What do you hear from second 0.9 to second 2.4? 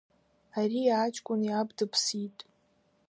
аҷкәын иаб дыԥсит.